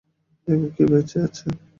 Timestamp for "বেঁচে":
0.91-1.17